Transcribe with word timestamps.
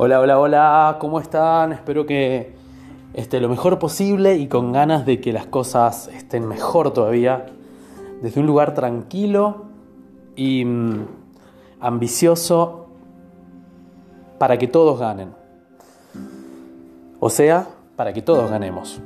Hola, 0.00 0.20
hola, 0.20 0.38
hola, 0.38 0.96
¿cómo 1.00 1.18
están? 1.18 1.72
Espero 1.72 2.06
que 2.06 2.54
esté 3.14 3.40
lo 3.40 3.48
mejor 3.48 3.80
posible 3.80 4.36
y 4.36 4.46
con 4.46 4.70
ganas 4.70 5.04
de 5.04 5.20
que 5.20 5.32
las 5.32 5.46
cosas 5.46 6.06
estén 6.06 6.46
mejor 6.46 6.92
todavía. 6.92 7.46
Desde 8.22 8.38
un 8.38 8.46
lugar 8.46 8.74
tranquilo 8.74 9.64
y 10.36 10.64
mm, 10.64 11.04
ambicioso 11.80 12.86
para 14.38 14.56
que 14.56 14.68
todos 14.68 15.00
ganen. 15.00 15.30
O 17.18 17.28
sea, 17.28 17.66
para 17.96 18.12
que 18.12 18.22
todos 18.22 18.48
ganemos. 18.48 19.00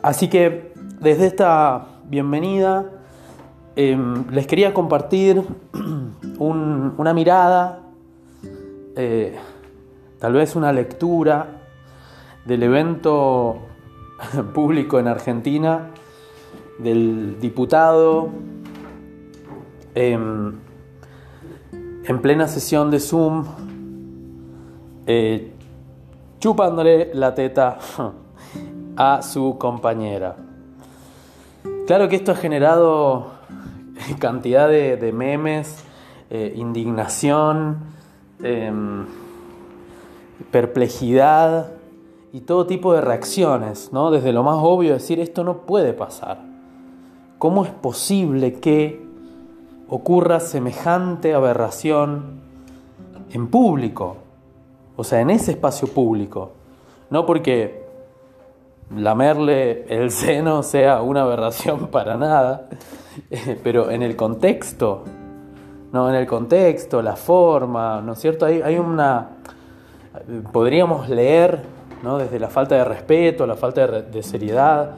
Así 0.00 0.28
que 0.28 0.72
desde 1.02 1.26
esta 1.26 1.86
bienvenida 2.08 2.92
em, 3.76 4.26
les 4.30 4.46
quería 4.46 4.72
compartir 4.72 5.44
una 6.38 7.12
mirada 7.12 7.82
eh, 8.98 9.38
tal 10.18 10.34
vez 10.34 10.54
una 10.56 10.72
lectura 10.72 11.62
del 12.44 12.62
evento 12.64 13.60
público 14.54 14.98
en 14.98 15.08
Argentina 15.08 15.90
del 16.78 17.40
diputado 17.40 18.28
en 19.94 20.60
plena 22.20 22.46
sesión 22.46 22.90
de 22.90 23.00
Zoom 23.00 23.44
eh, 25.06 25.52
chupándole 26.38 27.10
la 27.14 27.34
teta 27.34 27.78
a 28.96 29.22
su 29.22 29.56
compañera. 29.58 30.36
Claro 31.86 32.10
que 32.10 32.16
esto 32.16 32.32
ha 32.32 32.34
generado 32.34 33.32
cantidad 34.18 34.68
de, 34.68 35.12
memes, 35.14 35.82
eh, 36.28 36.52
indignación, 36.56 37.97
Em, 38.42 39.06
perplejidad 40.52 41.72
y 42.32 42.40
todo 42.40 42.66
tipo 42.66 42.94
de 42.94 43.00
reacciones, 43.00 43.92
¿no? 43.92 44.12
Desde 44.12 44.32
lo 44.32 44.44
más 44.44 44.58
obvio 44.60 44.92
decir 44.92 45.18
esto 45.18 45.42
no 45.42 45.62
puede 45.62 45.92
pasar. 45.92 46.38
¿Cómo 47.38 47.64
es 47.64 47.70
posible 47.70 48.54
que 48.54 49.04
ocurra 49.88 50.38
semejante 50.38 51.34
aberración 51.34 52.40
en 53.30 53.48
público? 53.48 54.18
O 54.96 55.02
sea, 55.02 55.20
en 55.20 55.30
ese 55.30 55.52
espacio 55.52 55.88
público. 55.88 56.52
No 57.10 57.26
porque 57.26 57.86
lamerle 58.94 59.84
el 59.88 60.12
seno 60.12 60.62
sea 60.62 61.02
una 61.02 61.22
aberración 61.22 61.86
para 61.90 62.16
nada, 62.16 62.68
pero 63.64 63.90
en 63.90 64.02
el 64.02 64.14
contexto 64.14 65.02
¿no? 65.92 66.08
En 66.08 66.14
el 66.14 66.26
contexto, 66.26 67.02
la 67.02 67.16
forma, 67.16 68.00
¿no 68.02 68.12
es 68.12 68.18
cierto? 68.18 68.46
Hay, 68.46 68.60
hay 68.62 68.78
una... 68.78 69.28
Podríamos 70.52 71.08
leer, 71.08 71.62
¿no? 72.02 72.18
Desde 72.18 72.38
la 72.38 72.48
falta 72.48 72.74
de 72.74 72.84
respeto, 72.84 73.46
la 73.46 73.56
falta 73.56 73.86
de, 73.86 74.22
seriedad, 74.22 74.92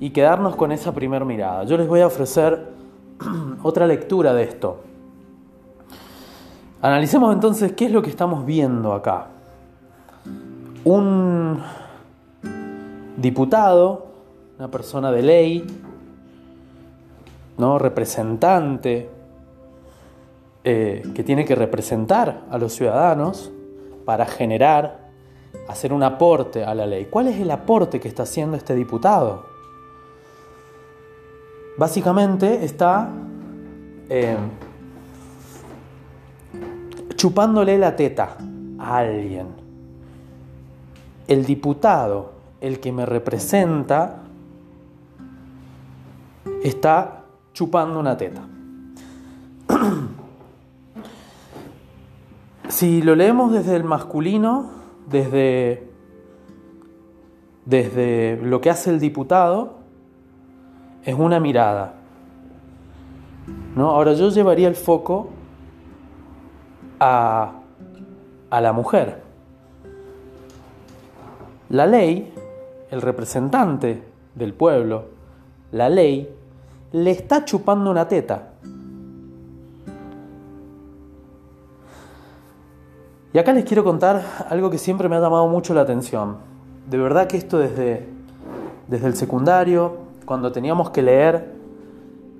y 0.00 0.10
quedarnos 0.10 0.56
con 0.56 0.72
esa 0.72 0.92
primera 0.92 1.24
mirada. 1.24 1.64
Yo 1.64 1.76
les 1.76 1.86
voy 1.86 2.00
a 2.00 2.06
ofrecer 2.06 2.68
otra 3.62 3.86
lectura 3.86 4.32
de 4.34 4.42
esto. 4.44 4.80
Analicemos 6.82 7.34
entonces 7.34 7.72
qué 7.72 7.86
es 7.86 7.92
lo 7.92 8.02
que 8.02 8.10
estamos 8.10 8.44
viendo 8.46 8.92
acá. 8.92 9.26
Un 10.84 11.60
diputado, 13.16 14.06
una 14.58 14.68
persona 14.68 15.10
de 15.10 15.22
ley, 15.22 15.66
¿no? 17.58 17.78
representante 17.78 19.15
eh, 20.68 21.00
que 21.14 21.22
tiene 21.22 21.44
que 21.44 21.54
representar 21.54 22.44
a 22.50 22.58
los 22.58 22.72
ciudadanos 22.72 23.52
para 24.04 24.26
generar, 24.26 25.10
hacer 25.68 25.92
un 25.92 26.02
aporte 26.02 26.64
a 26.64 26.74
la 26.74 26.86
ley. 26.86 27.06
¿Cuál 27.08 27.28
es 27.28 27.38
el 27.38 27.52
aporte 27.52 28.00
que 28.00 28.08
está 28.08 28.24
haciendo 28.24 28.56
este 28.56 28.74
diputado? 28.74 29.46
Básicamente 31.78 32.64
está 32.64 33.08
eh, 34.08 34.36
chupándole 37.14 37.78
la 37.78 37.94
teta 37.94 38.36
a 38.80 38.96
alguien. 38.96 39.46
El 41.28 41.46
diputado, 41.46 42.32
el 42.60 42.80
que 42.80 42.90
me 42.90 43.06
representa, 43.06 44.16
está 46.60 47.22
chupando 47.52 48.00
una 48.00 48.16
teta. 48.16 48.42
Si 52.68 53.00
lo 53.00 53.14
leemos 53.14 53.52
desde 53.52 53.76
el 53.76 53.84
masculino, 53.84 54.70
desde, 55.08 55.88
desde 57.64 58.38
lo 58.42 58.60
que 58.60 58.70
hace 58.70 58.90
el 58.90 58.98
diputado, 58.98 59.74
es 61.04 61.14
una 61.14 61.38
mirada. 61.38 61.94
¿no? 63.76 63.90
Ahora 63.90 64.14
yo 64.14 64.30
llevaría 64.30 64.66
el 64.66 64.74
foco 64.74 65.28
a, 66.98 67.52
a 68.50 68.60
la 68.60 68.72
mujer. 68.72 69.22
La 71.68 71.86
ley, 71.86 72.32
el 72.90 73.00
representante 73.00 74.02
del 74.34 74.54
pueblo, 74.54 75.04
la 75.70 75.88
ley, 75.88 76.34
le 76.92 77.10
está 77.12 77.44
chupando 77.44 77.90
una 77.90 78.08
teta. 78.08 78.50
Y 83.36 83.38
acá 83.38 83.52
les 83.52 83.66
quiero 83.66 83.84
contar 83.84 84.46
algo 84.48 84.70
que 84.70 84.78
siempre 84.78 85.10
me 85.10 85.16
ha 85.16 85.20
llamado 85.20 85.46
mucho 85.46 85.74
la 85.74 85.82
atención. 85.82 86.38
De 86.88 86.96
verdad 86.96 87.26
que 87.26 87.36
esto 87.36 87.58
desde, 87.58 88.08
desde 88.88 89.08
el 89.08 89.14
secundario, 89.14 89.98
cuando 90.24 90.52
teníamos 90.52 90.88
que 90.88 91.02
leer 91.02 91.52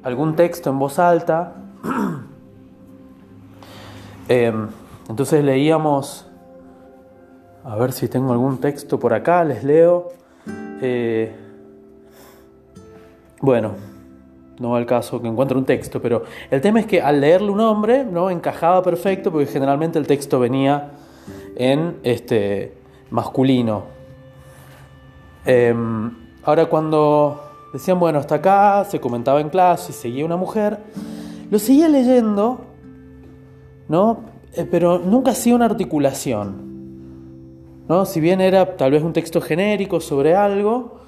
algún 0.02 0.36
texto 0.36 0.70
en 0.70 0.78
voz 0.78 0.98
alta, 0.98 1.52
em, 4.28 4.68
entonces 5.10 5.44
leíamos, 5.44 6.30
a 7.62 7.76
ver 7.76 7.92
si 7.92 8.08
tengo 8.08 8.32
algún 8.32 8.56
texto 8.56 8.98
por 8.98 9.12
acá, 9.12 9.44
les 9.44 9.64
leo. 9.64 10.12
Eh, 10.80 11.36
bueno, 13.42 13.72
no 14.58 14.76
al 14.76 14.86
caso 14.86 15.20
que 15.20 15.28
encuentre 15.28 15.56
un 15.56 15.64
texto, 15.64 16.00
pero 16.00 16.24
el 16.50 16.60
tema 16.60 16.80
es 16.80 16.86
que 16.86 17.00
al 17.00 17.20
leerle 17.20 17.50
un 17.50 17.60
hombre, 17.60 18.04
¿no? 18.04 18.30
encajaba 18.30 18.82
perfecto 18.82 19.30
porque 19.30 19.46
generalmente 19.46 19.98
el 19.98 20.06
texto 20.06 20.40
venía 20.40 20.92
en 21.56 21.96
este, 22.02 22.74
masculino. 23.10 23.84
Em, 25.44 26.10
ahora 26.44 26.66
cuando 26.66 27.40
decían, 27.72 27.98
bueno, 27.98 28.18
hasta 28.18 28.36
acá, 28.36 28.84
se 28.84 29.00
comentaba 29.00 29.40
en 29.40 29.48
clase, 29.48 29.92
seguía 29.92 30.24
una 30.24 30.36
mujer, 30.36 30.78
lo 31.50 31.58
seguía 31.58 31.88
leyendo, 31.88 32.60
¿no? 33.88 34.20
Eh, 34.54 34.66
pero 34.68 34.98
nunca 34.98 35.32
hacía 35.32 35.54
una 35.54 35.66
articulación. 35.66 36.66
¿no? 37.88 38.04
Si 38.04 38.20
bien 38.20 38.40
era 38.40 38.76
tal 38.76 38.90
vez 38.90 39.02
un 39.02 39.12
texto 39.12 39.40
genérico 39.40 40.00
sobre 40.00 40.34
algo, 40.34 41.00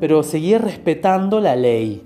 pero 0.00 0.22
seguía 0.22 0.58
respetando 0.58 1.40
la 1.40 1.54
ley. 1.54 2.02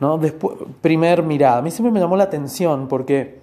¿No? 0.00 0.18
Después, 0.18 0.56
primer 0.80 1.22
mirada. 1.22 1.58
A 1.58 1.62
mí 1.62 1.70
siempre 1.70 1.92
me 1.92 2.00
llamó 2.00 2.16
la 2.16 2.24
atención 2.24 2.88
porque 2.88 3.40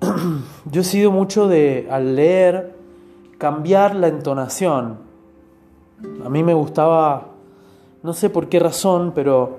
yo 0.70 0.80
he 0.80 0.84
sido 0.84 1.10
mucho 1.10 1.48
de, 1.48 1.88
al 1.90 2.16
leer, 2.16 2.74
cambiar 3.38 3.94
la 3.94 4.08
entonación. 4.08 4.98
A 6.24 6.28
mí 6.28 6.42
me 6.42 6.54
gustaba, 6.54 7.28
no 8.02 8.12
sé 8.12 8.30
por 8.30 8.48
qué 8.48 8.58
razón, 8.58 9.12
pero 9.14 9.58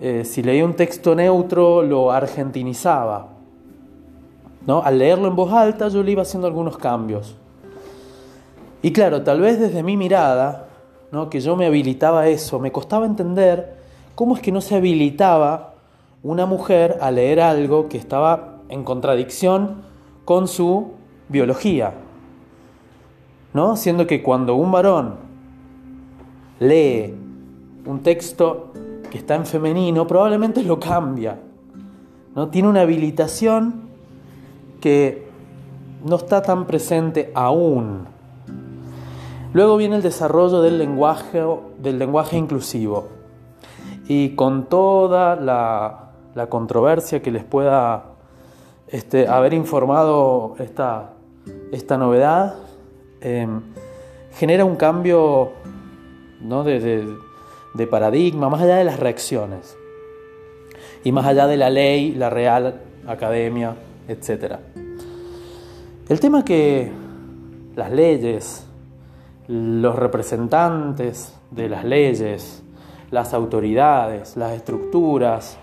eh, 0.00 0.24
si 0.24 0.42
leía 0.42 0.64
un 0.64 0.74
texto 0.74 1.14
neutro 1.14 1.82
lo 1.82 2.10
argentinizaba. 2.10 3.28
¿no? 4.66 4.82
Al 4.82 4.98
leerlo 4.98 5.28
en 5.28 5.36
voz 5.36 5.52
alta 5.52 5.88
yo 5.88 6.02
le 6.02 6.12
iba 6.12 6.22
haciendo 6.22 6.46
algunos 6.46 6.76
cambios. 6.76 7.36
Y 8.82 8.92
claro, 8.92 9.22
tal 9.22 9.40
vez 9.40 9.60
desde 9.60 9.82
mi 9.82 9.96
mirada, 9.96 10.68
¿no? 11.12 11.30
que 11.30 11.40
yo 11.40 11.56
me 11.56 11.66
habilitaba 11.66 12.26
eso, 12.26 12.58
me 12.58 12.72
costaba 12.72 13.06
entender 13.06 13.81
¿Cómo 14.14 14.36
es 14.36 14.42
que 14.42 14.52
no 14.52 14.60
se 14.60 14.76
habilitaba 14.76 15.74
una 16.22 16.44
mujer 16.44 16.98
a 17.00 17.10
leer 17.10 17.40
algo 17.40 17.88
que 17.88 17.96
estaba 17.96 18.58
en 18.68 18.84
contradicción 18.84 19.82
con 20.26 20.48
su 20.48 20.92
biología? 21.28 21.94
¿No? 23.54 23.76
Siendo 23.76 24.06
que 24.06 24.22
cuando 24.22 24.54
un 24.54 24.70
varón 24.70 25.14
lee 26.60 27.14
un 27.86 28.00
texto 28.02 28.72
que 29.10 29.16
está 29.16 29.34
en 29.34 29.46
femenino, 29.46 30.06
probablemente 30.06 30.62
lo 30.62 30.78
cambia. 30.78 31.40
¿no? 32.34 32.48
Tiene 32.48 32.68
una 32.68 32.82
habilitación 32.82 33.88
que 34.82 35.26
no 36.04 36.16
está 36.16 36.42
tan 36.42 36.66
presente 36.66 37.32
aún. 37.34 38.06
Luego 39.54 39.78
viene 39.78 39.96
el 39.96 40.02
desarrollo 40.02 40.60
del 40.60 40.78
lenguaje, 40.78 41.42
del 41.78 41.98
lenguaje 41.98 42.36
inclusivo 42.36 43.21
y 44.14 44.34
con 44.36 44.66
toda 44.66 45.36
la, 45.36 46.48
controversia 46.50 47.22
que 47.22 47.30
les 47.30 47.44
pueda 47.44 48.04
este, 48.88 49.26
haber 49.26 49.54
informado 49.54 50.54
esta, 50.58 51.14
esta 51.72 51.96
novedad 51.96 52.56
em, 53.22 53.62
genera 54.34 54.66
un 54.66 54.76
cambio 54.76 55.52
¿no? 56.42 56.62
de, 56.62 57.06
de 57.72 57.86
paradigma, 57.86 58.50
más 58.50 58.60
allá 58.60 58.76
de 58.76 58.84
las 58.84 59.00
reacciones 59.00 59.76
y 61.04 61.10
más 61.10 61.24
allá 61.24 61.46
de 61.46 61.56
la 61.56 61.70
ley, 61.70 62.12
la 62.12 62.28
real 62.28 62.80
academia, 63.06 63.76
etc. 64.08 64.56
El 66.08 66.20
tema 66.20 66.44
que 66.44 66.92
las 67.76 67.90
leyes, 67.90 68.66
los 69.48 69.96
representantes 69.96 71.34
de 71.50 71.68
las 71.70 71.84
leyes, 71.84 72.62
las 73.12 73.34
autoridades, 73.34 74.36
las 74.38 74.54
estructuras, 74.54 75.58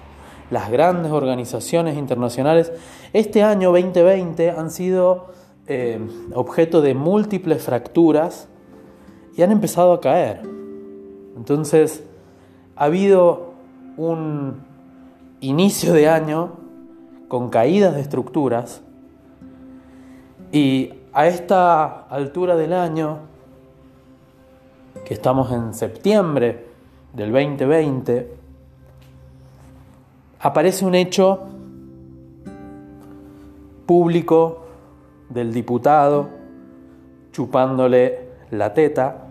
las 0.52 0.70
grandes 0.72 1.12
organizaciones 1.12 1.98
internacionales, 1.98 2.72
este 3.12 3.44
año 3.44 3.72
2020 3.72 4.52
han 4.52 4.70
sido 4.70 5.32
eh, 5.68 6.00
objeto 6.34 6.82
de 6.82 6.94
múltiples 6.94 7.64
fracturas 7.64 8.48
y 9.36 9.42
han 9.42 9.52
empezado 9.52 9.94
a 9.94 10.00
caer. 10.00 10.42
Entonces, 11.36 12.04
ha 12.76 12.86
habido 12.86 13.54
un 13.98 14.62
inicio 15.42 15.94
de 15.94 16.08
año 16.08 16.52
con 17.28 17.50
caídas 17.50 17.96
de 17.96 18.02
estructuras 18.02 18.82
y 20.52 20.94
a 21.14 21.26
esta 21.28 22.02
altura 22.10 22.56
del 22.56 22.74
año, 22.74 23.20
que 25.04 25.16
estamos 25.16 25.52
en 25.52 25.74
septiembre 25.74 26.69
del 27.14 27.32
2020, 27.32 28.34
aparece 30.40 30.86
un 30.86 30.96
hecho 30.96 31.40
público 33.86 34.66
del 35.30 35.54
diputado 35.54 36.30
chupándole 37.32 38.30
la 38.52 38.74
teta 38.74 39.26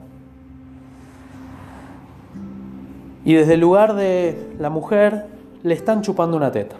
y 3.25 3.35
desde 3.35 3.55
el 3.55 3.61
lugar 3.61 3.95
de 3.95 4.55
la 4.59 4.71
mujer 4.71 5.27
le 5.63 5.75
están 5.75 6.03
chupando 6.03 6.37
una 6.37 6.51
teta. 6.51 6.77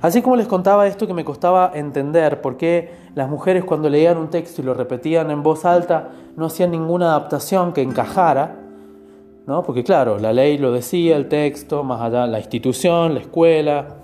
Así 0.00 0.20
como 0.20 0.36
les 0.36 0.48
contaba 0.48 0.86
esto 0.86 1.06
que 1.06 1.14
me 1.14 1.24
costaba 1.24 1.70
entender 1.74 2.40
por 2.40 2.56
qué 2.56 2.92
las 3.14 3.28
mujeres 3.28 3.64
cuando 3.64 3.88
leían 3.88 4.18
un 4.18 4.30
texto 4.30 4.60
y 4.60 4.64
lo 4.64 4.74
repetían 4.74 5.30
en 5.30 5.42
voz 5.42 5.64
alta 5.64 6.10
no 6.36 6.46
hacían 6.46 6.70
ninguna 6.70 7.10
adaptación 7.10 7.72
que 7.72 7.82
encajara, 7.82 8.56
¿no? 9.46 9.62
Porque 9.62 9.84
claro, 9.84 10.18
la 10.18 10.32
ley 10.32 10.58
lo 10.58 10.72
decía, 10.72 11.16
el 11.16 11.28
texto, 11.28 11.84
más 11.84 12.00
allá 12.00 12.26
la 12.26 12.38
institución, 12.38 13.14
la 13.14 13.20
escuela, 13.20 13.96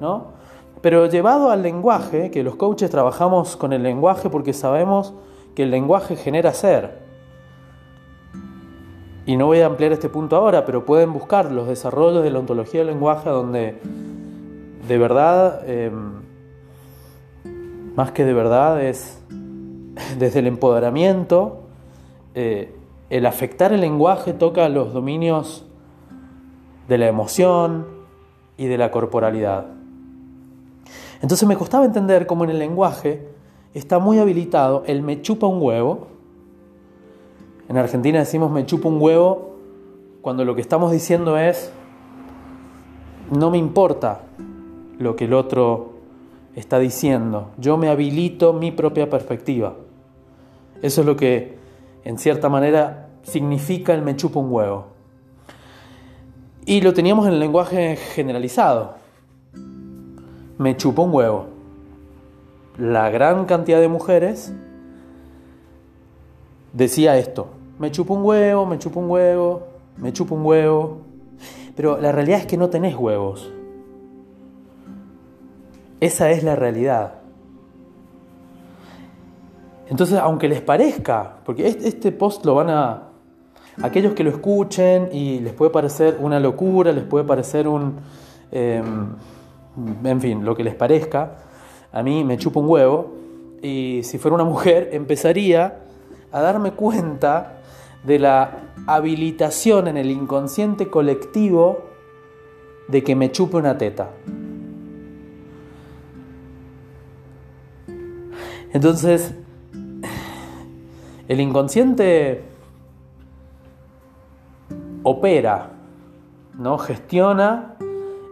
¿no? 0.00 0.38
Pero 0.80 1.06
llevado 1.06 1.50
al 1.50 1.62
lenguaje, 1.62 2.30
que 2.30 2.42
los 2.42 2.54
coaches 2.54 2.90
trabajamos 2.90 3.56
con 3.56 3.72
el 3.72 3.82
lenguaje 3.82 4.30
porque 4.30 4.52
sabemos 4.52 5.14
que 5.54 5.64
el 5.64 5.70
lenguaje 5.70 6.16
genera 6.16 6.52
ser. 6.54 6.98
Y 9.26 9.36
no 9.36 9.46
voy 9.46 9.60
a 9.60 9.66
ampliar 9.66 9.92
este 9.92 10.08
punto 10.08 10.36
ahora, 10.36 10.64
pero 10.64 10.86
pueden 10.86 11.12
buscar 11.12 11.50
los 11.50 11.68
desarrollos 11.68 12.22
de 12.22 12.30
la 12.30 12.38
ontología 12.38 12.80
del 12.80 12.88
lenguaje 12.88 13.28
donde 13.28 13.78
de 14.88 14.96
verdad, 14.96 15.68
em, 15.68 16.22
más 17.94 18.12
que 18.12 18.24
de 18.24 18.32
verdad, 18.32 18.82
es 18.82 19.22
desde 20.18 20.38
el 20.38 20.46
empoderamiento, 20.46 21.64
eh, 22.34 22.74
el 23.10 23.26
afectar 23.26 23.72
el 23.72 23.80
lenguaje 23.80 24.32
toca 24.32 24.68
los 24.68 24.92
dominios 24.92 25.64
de 26.88 26.98
la 26.98 27.06
emoción 27.06 27.86
y 28.56 28.66
de 28.66 28.78
la 28.78 28.90
corporalidad. 28.90 29.66
Entonces 31.22 31.48
me 31.48 31.56
costaba 31.56 31.84
entender 31.84 32.26
cómo 32.26 32.44
en 32.44 32.50
el 32.50 32.58
lenguaje 32.58 33.28
está 33.74 33.98
muy 33.98 34.18
habilitado 34.18 34.82
el 34.86 35.02
me 35.02 35.20
chupa 35.22 35.46
un 35.46 35.60
huevo. 35.60 36.08
En 37.68 37.76
Argentina 37.76 38.18
decimos 38.18 38.50
me 38.50 38.66
chupa 38.66 38.88
un 38.88 39.00
huevo 39.00 39.56
cuando 40.22 40.44
lo 40.44 40.54
que 40.54 40.60
estamos 40.60 40.92
diciendo 40.92 41.38
es 41.38 41.72
no 43.30 43.50
me 43.50 43.58
importa 43.58 44.22
lo 44.98 45.16
que 45.16 45.26
el 45.26 45.34
otro 45.34 45.92
está 46.54 46.78
diciendo, 46.78 47.50
yo 47.56 47.76
me 47.76 47.88
habilito 47.88 48.52
mi 48.52 48.72
propia 48.72 49.08
perspectiva. 49.08 49.74
Eso 50.82 51.02
es 51.02 51.06
lo 51.06 51.16
que 51.16 51.57
en 52.04 52.18
cierta 52.18 52.48
manera 52.48 53.08
significa 53.22 53.94
el 53.94 54.02
me 54.02 54.16
chupa 54.16 54.40
un 54.40 54.50
huevo. 54.50 54.86
Y 56.64 56.80
lo 56.80 56.92
teníamos 56.92 57.26
en 57.26 57.34
el 57.34 57.40
lenguaje 57.40 57.96
generalizado. 57.96 58.94
Me 60.58 60.76
chupa 60.76 61.02
un 61.02 61.14
huevo. 61.14 61.46
La 62.76 63.10
gran 63.10 63.46
cantidad 63.46 63.80
de 63.80 63.88
mujeres 63.88 64.52
decía 66.72 67.16
esto. 67.16 67.48
Me 67.78 67.90
chupa 67.90 68.14
un 68.14 68.24
huevo, 68.24 68.66
me 68.66 68.78
chupa 68.78 69.00
un 69.00 69.10
huevo, 69.10 69.66
me 69.96 70.12
chupa 70.12 70.34
un 70.34 70.44
huevo. 70.44 70.98
Pero 71.76 71.98
la 72.00 72.12
realidad 72.12 72.40
es 72.40 72.46
que 72.46 72.56
no 72.56 72.70
tenés 72.70 72.96
huevos. 72.96 73.52
Esa 76.00 76.30
es 76.30 76.42
la 76.42 76.54
realidad. 76.54 77.17
Entonces, 79.90 80.18
aunque 80.18 80.48
les 80.48 80.60
parezca, 80.60 81.36
porque 81.44 81.66
este 81.66 82.12
post 82.12 82.44
lo 82.44 82.54
van 82.54 82.70
a... 82.70 83.04
Aquellos 83.80 84.12
que 84.14 84.24
lo 84.24 84.30
escuchen 84.30 85.08
y 85.12 85.38
les 85.38 85.52
puede 85.52 85.70
parecer 85.70 86.18
una 86.20 86.40
locura, 86.40 86.92
les 86.92 87.04
puede 87.04 87.24
parecer 87.24 87.68
un... 87.68 87.96
Em, 88.50 89.14
en 90.04 90.20
fin, 90.20 90.44
lo 90.44 90.56
que 90.56 90.64
les 90.64 90.74
parezca, 90.74 91.36
a 91.92 92.02
mí 92.02 92.24
me 92.24 92.36
chupa 92.36 92.58
un 92.60 92.68
huevo 92.68 93.14
y 93.62 94.00
si 94.02 94.18
fuera 94.18 94.34
una 94.34 94.44
mujer 94.44 94.90
empezaría 94.92 95.78
a 96.32 96.40
darme 96.40 96.72
cuenta 96.72 97.60
de 98.04 98.18
la 98.18 98.50
habilitación 98.86 99.88
en 99.88 99.96
el 99.96 100.10
inconsciente 100.10 100.88
colectivo 100.88 101.84
de 102.88 103.02
que 103.02 103.14
me 103.14 103.30
chupe 103.30 103.56
una 103.56 103.78
teta. 103.78 104.10
Entonces, 108.72 109.34
el 111.28 111.40
inconsciente 111.40 112.42
opera, 115.02 115.70
¿no? 116.58 116.78
Gestiona 116.78 117.76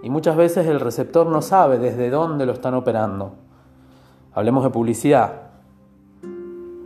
y 0.02 0.10
muchas 0.10 0.36
veces 0.36 0.66
el 0.66 0.80
receptor 0.80 1.26
no 1.26 1.42
sabe 1.42 1.78
desde 1.78 2.10
dónde 2.10 2.46
lo 2.46 2.52
están 2.52 2.74
operando. 2.74 3.34
Hablemos 4.34 4.64
de 4.64 4.70
publicidad. 4.70 5.42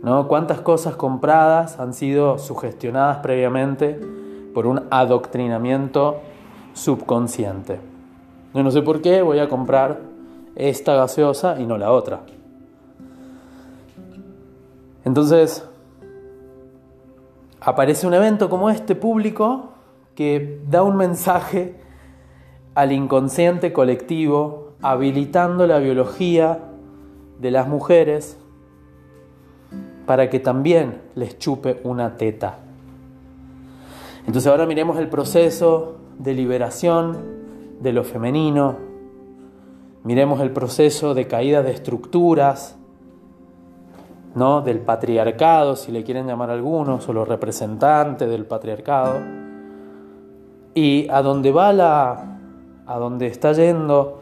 ¿no? 0.03 0.27
¿Cuántas 0.27 0.61
cosas 0.61 0.95
compradas 0.95 1.79
han 1.79 1.93
sido 1.93 2.39
sugestionadas 2.39 3.17
previamente 3.17 3.99
por 4.53 4.67
un 4.67 4.83
adoctrinamiento 4.89 6.19
subconsciente? 6.73 7.79
Yo 8.53 8.63
no 8.63 8.71
sé 8.71 8.81
por 8.81 9.01
qué 9.01 9.21
voy 9.21 9.39
a 9.39 9.47
comprar 9.47 9.99
esta 10.55 10.95
gaseosa 10.95 11.59
y 11.59 11.65
no 11.65 11.77
la 11.77 11.91
otra. 11.91 12.21
Entonces, 15.05 15.67
aparece 17.61 18.07
un 18.07 18.13
evento 18.15 18.49
como 18.49 18.69
este 18.69 18.95
público 18.95 19.69
que 20.15 20.59
da 20.67 20.83
un 20.83 20.97
mensaje 20.97 21.75
al 22.73 22.91
inconsciente 22.91 23.71
colectivo, 23.71 24.73
habilitando 24.81 25.67
la 25.67 25.77
biología 25.77 26.59
de 27.39 27.51
las 27.51 27.67
mujeres 27.67 28.37
para 30.07 30.29
que 30.29 30.39
también 30.39 31.01
les 31.15 31.37
chupe 31.37 31.79
una 31.83 32.17
teta. 32.17 32.59
Entonces 34.25 34.47
ahora 34.47 34.65
miremos 34.65 34.97
el 34.97 35.07
proceso 35.07 35.97
de 36.17 36.33
liberación 36.33 37.17
de 37.79 37.93
lo 37.93 38.03
femenino, 38.03 38.77
miremos 40.03 40.41
el 40.41 40.51
proceso 40.51 41.13
de 41.13 41.27
caída 41.27 41.61
de 41.61 41.71
estructuras, 41.71 42.77
¿no? 44.35 44.61
del 44.61 44.79
patriarcado, 44.79 45.75
si 45.75 45.91
le 45.91 46.03
quieren 46.03 46.27
llamar 46.27 46.49
algunos, 46.49 47.07
o 47.07 47.13
los 47.13 47.27
representantes 47.27 48.29
del 48.29 48.45
patriarcado, 48.45 49.19
y 50.73 51.07
a 51.09 51.21
dónde 51.21 51.51
va 51.51 51.73
la, 51.73 52.39
a 52.85 52.97
dónde 52.97 53.27
está 53.27 53.53
yendo, 53.53 54.21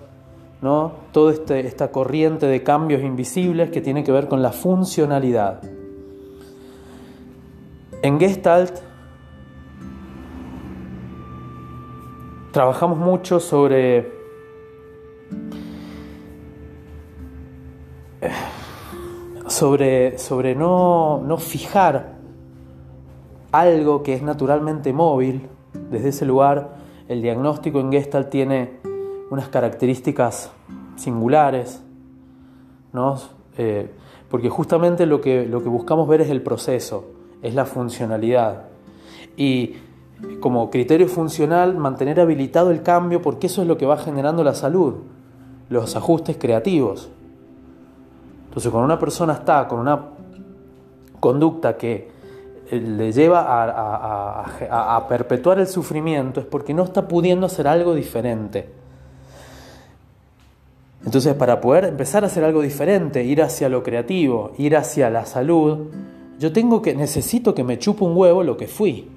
¿no? 0.61 0.91
toda 1.11 1.33
este, 1.33 1.59
esta 1.61 1.91
corriente 1.91 2.47
de 2.47 2.63
cambios 2.63 3.03
invisibles 3.03 3.69
que 3.69 3.81
tiene 3.81 4.03
que 4.03 4.11
ver 4.11 4.27
con 4.27 4.41
la 4.41 4.51
funcionalidad. 4.51 5.61
En 8.01 8.19
Gestalt 8.19 8.79
trabajamos 12.51 12.97
mucho 12.97 13.39
sobre 13.39 14.19
sobre, 19.49 20.17
sobre 20.17 20.55
no, 20.55 21.21
no 21.25 21.37
fijar 21.37 22.15
algo 23.51 24.03
que 24.03 24.13
es 24.13 24.21
naturalmente 24.21 24.93
móvil. 24.93 25.47
Desde 25.91 26.09
ese 26.09 26.25
lugar, 26.25 26.75
el 27.07 27.21
diagnóstico 27.21 27.79
en 27.79 27.91
Gestalt 27.91 28.29
tiene 28.29 28.79
unas 29.29 29.49
características 29.49 30.51
singulares, 30.95 31.81
¿no? 32.93 33.17
Eh, 33.57 33.91
porque 34.29 34.49
justamente 34.49 35.05
lo 35.05 35.21
que, 35.21 35.45
lo 35.45 35.63
que 35.63 35.69
buscamos 35.69 36.07
ver 36.07 36.21
es 36.21 36.29
el 36.29 36.41
proceso, 36.41 37.05
es 37.41 37.55
la 37.55 37.65
funcionalidad. 37.65 38.65
Y 39.35 39.73
como 40.39 40.69
criterio 40.69 41.07
funcional, 41.07 41.75
mantener 41.75 42.19
habilitado 42.19 42.71
el 42.71 42.83
cambio, 42.83 43.21
porque 43.21 43.47
eso 43.47 43.61
es 43.61 43.67
lo 43.67 43.77
que 43.77 43.85
va 43.85 43.97
generando 43.97 44.43
la 44.43 44.53
salud, 44.53 44.95
los 45.69 45.95
ajustes 45.95 46.37
creativos. 46.37 47.09
Entonces, 48.59 48.73
cuando 48.73 48.87
una 48.87 48.99
persona 48.99 49.31
está 49.31 49.65
con 49.69 49.79
una 49.79 50.07
conducta 51.21 51.77
que 51.77 52.09
eh, 52.69 52.77
le 52.77 53.13
lleva 53.13 53.39
a, 53.39 54.97
a, 54.97 55.07
perpetuar 55.07 55.59
el 55.59 55.67
sufrimiento, 55.67 56.41
es 56.41 56.45
porque 56.45 56.73
no 56.73 56.83
está 56.83 57.07
pudiendo 57.07 57.45
hacer 57.45 57.69
algo 57.69 57.95
diferente. 57.95 58.67
Entonces, 61.05 61.35
para 61.35 61.61
poder 61.61 61.85
empezar 61.85 62.25
a 62.25 62.27
hacer 62.27 62.43
algo 62.43 62.61
diferente, 62.61 63.23
ir 63.23 63.41
hacia 63.41 63.69
lo 63.69 63.81
creativo, 63.81 64.51
ir 64.57 64.75
hacia 64.75 65.09
la 65.09 65.25
salud, 65.25 65.87
yo 66.37 66.51
tengo 66.51 66.81
que 66.81 66.93
necesito 66.93 67.55
que 67.55 67.63
me 67.63 67.79
chupe 67.79 68.03
un 68.03 68.17
huevo 68.17 68.43
lo 68.43 68.57
que 68.57 68.67
fui. 68.67 69.07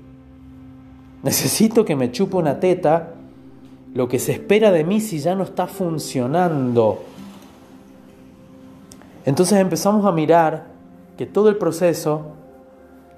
Necesito 1.25 1.85
que 1.85 1.97
me 1.97 2.13
chupe 2.13 2.37
una 2.37 2.61
teta 2.61 3.15
lo 3.93 4.07
que 4.07 4.21
se 4.21 4.31
espera 4.31 4.71
de 4.71 4.85
mí 4.85 5.01
si 5.01 5.19
ya 5.19 5.35
no 5.35 5.43
está 5.43 5.67
funcionando. 5.67 7.11
Entonces 9.25 9.59
empezamos 9.59 10.05
a 10.05 10.13
mirar 10.13 10.67
que 11.17 11.27
todo 11.27 11.49
el 11.49 11.57
proceso 11.57 12.23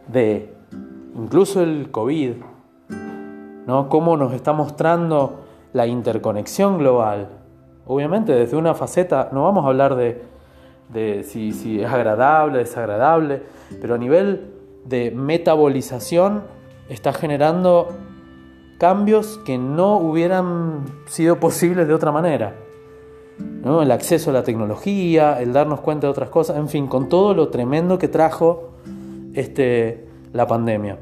de 0.09 0.53
incluso 1.17 1.63
el 1.63 1.91
COVID, 1.91 2.33
¿no? 3.67 3.89
Cómo 3.89 4.17
nos 4.17 4.35
está 4.35 4.53
mostrando 4.53 5.45
la 5.73 5.87
interconexión 5.87 6.79
global. 6.79 7.29
Obviamente 7.87 8.33
desde 8.33 8.57
una 8.57 8.75
faceta, 8.75 9.31
no 9.33 9.45
vamos 9.45 9.65
a 9.65 9.69
hablar 9.69 9.97
de, 9.97 11.25
si, 11.25 11.53
si 11.53 11.81
es 11.81 11.91
agradable, 11.91 12.59
desagradable, 12.59 13.43
pero 13.81 13.95
a 13.95 13.99
nivel 13.99 14.53
de 14.85 15.11
metabolización 15.11 16.43
está 16.89 17.13
generando 17.13 17.89
cambios 18.79 19.39
que 19.47 19.57
no 19.57 19.97
hubieran 19.97 20.85
sido 21.07 21.41
posibles 21.41 21.89
de 21.89 21.95
otra 21.95 22.13
manera. 22.13 22.55
El 23.39 23.91
acceso 23.91 24.31
a 24.31 24.33
la 24.33 24.45
tecnología, 24.45 25.41
el 25.41 25.53
darnos 25.53 25.81
cuenta 25.81 26.07
de 26.07 26.11
otras 26.11 26.29
cosas, 26.29 26.59
en 26.59 26.69
fin, 26.69 26.87
con 26.87 27.09
todo 27.09 27.35
lo 27.35 27.49
tremendo 27.49 27.99
que 27.99 28.09
trajo 28.09 28.75
este, 29.33 30.07
la 30.33 30.47
pandemia. 30.47 30.99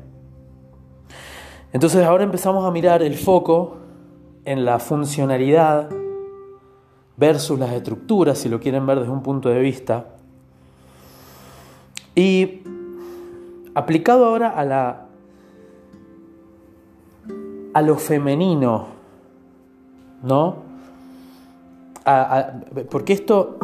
Entonces 1.72 2.04
ahora 2.04 2.22
empezamos 2.24 2.64
a 2.64 2.70
mirar 2.70 3.02
el 3.02 3.16
foco 3.16 3.78
en 4.44 4.64
la 4.64 4.78
funcionalidad 4.78 5.90
versus 7.16 7.58
las 7.58 7.72
estructuras, 7.72 8.38
si 8.38 8.48
lo 8.48 8.60
quieren 8.60 8.86
ver 8.86 9.00
desde 9.00 9.12
un 9.12 9.22
punto 9.22 9.48
de 9.48 9.60
vista. 9.60 10.06
Y 12.14 12.62
aplicado 13.74 14.26
ahora 14.26 14.50
a 14.50 14.64
la 14.64 15.06
a 17.74 17.80
lo 17.80 17.96
femenino, 17.96 18.86
¿no? 20.22 20.71
Porque 22.90 23.12
esto, 23.12 23.58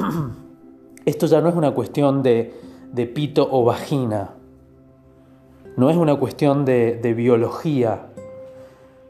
esto 1.04 1.26
ya 1.26 1.40
no 1.40 1.48
es 1.48 1.54
una 1.54 1.72
cuestión 1.72 2.22
de, 2.22 2.54
pito 3.14 3.48
o 3.50 3.64
vagina, 3.64 4.30
no 5.76 5.90
es 5.90 5.96
una 5.96 6.16
cuestión 6.16 6.64
de, 6.64 7.14
biología, 7.16 8.06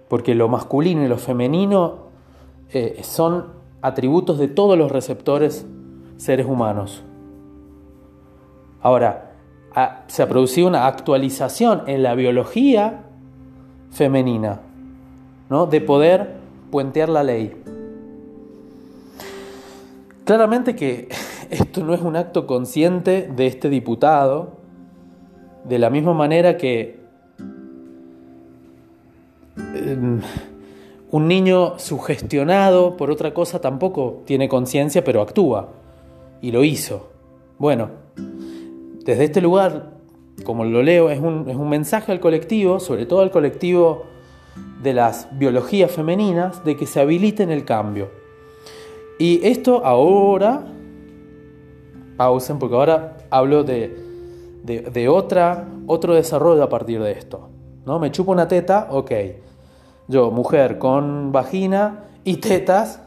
porque 0.09 0.35
lo 0.35 0.49
masculino 0.49 1.05
y 1.05 1.09
lo 1.09 1.19
femenino 1.19 2.09
eh, 2.73 3.01
son 3.03 3.47
atributos 3.83 4.39
de 4.39 4.49
todos 4.49 4.77
los 4.79 4.91
receptores 4.91 5.67
seres 6.17 6.47
humanos. 6.47 7.05
Ahora, 8.81 9.33
se 10.07 10.23
ha 10.23 10.29
producido 10.29 10.67
una 10.67 10.87
actualización 10.87 11.83
en 11.87 12.03
la 12.03 12.15
biología 12.15 13.05
femenina 13.91 14.61
de 15.71 15.81
poder 15.81 16.35
puentear 16.71 17.09
la 17.09 17.23
ley. 17.23 17.57
Claramente 20.29 20.77
que 20.77 21.09
esto 21.51 21.83
no 21.83 21.95
es 21.95 22.03
un 22.03 22.15
acto 22.15 22.47
consciente 22.47 23.31
de 23.35 23.47
este 23.47 23.71
diputado, 23.71 24.59
de 25.65 25.79
la 25.79 25.89
misma 25.89 26.13
manera 26.13 26.59
que 26.59 27.01
em, 29.75 30.21
un 31.11 31.29
niño 31.29 31.79
sugestionado 31.79 32.99
por 32.99 33.11
otra 33.11 33.33
cosa 33.33 33.63
tampoco 33.63 34.23
tiene 34.27 34.51
conciencia, 34.51 35.03
pero 35.03 35.23
actúa. 35.23 35.71
Y 36.43 36.53
lo 36.53 36.63
hizo. 36.63 37.09
Bueno, 37.57 37.89
desde 39.07 39.25
este 39.25 39.41
lugar, 39.41 39.95
como 40.45 40.67
lo 40.67 40.83
leo, 40.83 41.09
es 41.09 41.21
un, 41.21 41.49
es 41.49 41.57
un 41.57 41.71
mensaje 41.71 42.13
al 42.13 42.21
colectivo, 42.21 42.81
sobre 42.81 43.07
todo 43.07 43.23
al 43.23 43.31
colectivo 43.31 44.05
de 44.83 44.93
las 44.93 45.27
biologías 45.39 45.91
femeninas 45.91 46.63
de 46.67 46.77
que 46.77 46.85
se 46.85 47.01
habiliten 47.01 47.51
el 47.51 47.65
cambio. 47.65 48.18
Y 49.19 49.47
esto 49.47 49.85
ahora, 49.85 50.65
pausen 52.17 52.59
porque 52.59 52.77
ahora 52.77 53.17
hablo 53.31 53.65
de, 53.65 53.97
de, 54.65 55.09
otra, 55.09 55.69
otro 55.87 56.15
desarrollo 56.15 56.63
a 56.63 56.69
partir 56.69 57.03
de 57.03 57.13
esto. 57.13 57.49
¿no? 57.85 57.99
Me 57.99 58.11
chupo 58.11 58.33
una 58.33 58.47
teta, 58.47 58.89
ok. 58.91 59.11
Yo, 60.07 60.31
mujer 60.31 60.79
con 60.79 61.33
vagina 61.33 62.05
y 62.25 62.37
tetas, 62.37 63.03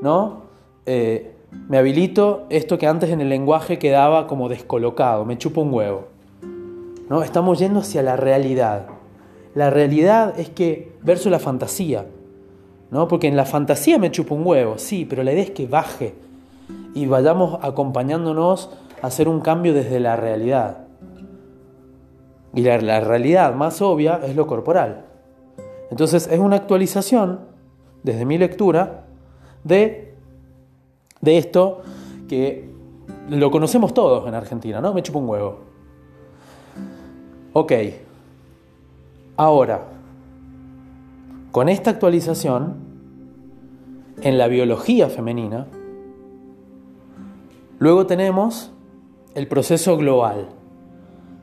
¿no? 0.00 0.42
Eh, 0.86 1.32
me 1.68 1.78
habilito 1.78 2.46
esto 2.48 2.78
que 2.78 2.86
antes 2.86 3.10
en 3.10 3.20
el 3.20 3.28
lenguaje 3.28 3.78
quedaba 3.78 4.26
como 4.26 4.48
descolocado, 4.48 5.24
me 5.24 5.36
chupo 5.38 5.62
un 5.62 5.74
huevo. 5.74 6.08
¿no? 7.08 7.22
Estamos 7.22 7.58
yendo 7.58 7.80
hacia 7.80 8.02
la 8.02 8.16
realidad. 8.16 8.86
La 9.54 9.70
realidad 9.70 10.38
es 10.38 10.50
que 10.50 10.92
versus 11.02 11.32
la 11.32 11.38
fantasía, 11.38 12.06
¿no? 12.90 13.08
Porque 13.08 13.28
en 13.28 13.36
la 13.36 13.44
fantasía 13.44 13.98
me 13.98 14.10
chupo 14.10 14.34
un 14.34 14.46
huevo, 14.46 14.78
sí, 14.78 15.04
pero 15.04 15.22
la 15.22 15.32
idea 15.32 15.44
es 15.44 15.50
que 15.50 15.66
baje 15.66 16.14
y 16.94 17.06
vayamos 17.06 17.58
acompañándonos 17.62 18.70
a 19.02 19.08
hacer 19.08 19.28
un 19.28 19.40
cambio 19.40 19.74
desde 19.74 20.00
la 20.00 20.16
realidad. 20.16 20.78
Y 22.54 22.62
la, 22.62 23.00
realidad 23.00 23.54
más 23.54 23.82
obvia 23.82 24.20
es 24.24 24.34
lo 24.34 24.46
corporal. 24.46 25.04
Entonces 25.90 26.26
es 26.30 26.38
una 26.38 26.56
actualización, 26.56 27.40
desde 28.02 28.24
mi 28.24 28.38
lectura, 28.38 29.04
de, 29.64 30.14
de 31.20 31.38
esto 31.38 31.82
que 32.28 32.70
lo 33.28 33.50
conocemos 33.50 33.92
todos 33.92 34.26
en 34.26 34.34
Argentina, 34.34 34.80
¿no? 34.80 34.94
Me 34.94 35.02
chupo 35.02 35.18
un 35.18 35.28
huevo. 35.28 35.58
Ok, 37.52 37.72
Ahora, 39.36 39.82
con 41.56 41.70
esta 41.70 41.88
actualización, 41.88 42.74
en 44.20 44.36
la 44.36 44.46
biología 44.46 45.08
femenina, 45.08 45.66
luego 47.78 48.04
tenemos 48.04 48.72
el 49.34 49.48
proceso 49.48 49.96
global, 49.96 50.50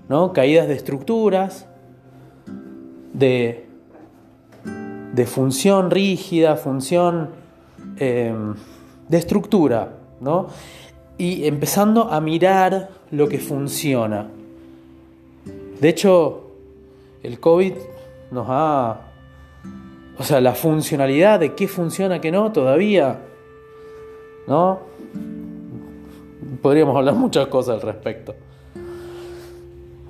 ¿no? 0.09 0.31
Caídas 0.31 0.67
de 0.67 0.75
estructuras, 0.75 1.67
de, 3.11 3.65
de 5.15 5.25
función 5.25 5.89
rígida, 5.89 6.57
función 6.57 7.31
em, 7.97 8.53
de 9.09 9.17
estructura, 9.17 9.93
¿no? 10.21 10.45
Y 11.17 11.47
empezando 11.47 12.11
a 12.11 12.21
mirar 12.21 12.91
lo 13.09 13.27
que 13.27 13.39
funciona. 13.39 14.29
De 15.81 15.89
hecho, 15.89 16.51
el 17.23 17.39
COVID 17.39 17.73
nos 18.29 18.45
ha... 18.47 19.09
O 20.17 20.23
sea, 20.23 20.41
la 20.41 20.53
funcionalidad 20.53 21.39
de 21.39 21.53
qué 21.53 21.67
funciona, 21.67 22.21
qué 22.21 22.31
no, 22.31 22.51
todavía... 22.51 23.19
¿No? 24.47 24.79
Podríamos 26.61 26.95
hablar 26.95 27.15
muchas 27.15 27.47
cosas 27.47 27.75
al 27.75 27.81
respecto. 27.81 28.35